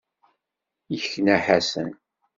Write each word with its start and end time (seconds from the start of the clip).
Yekna 0.93 1.37
Ḥasan. 1.45 1.91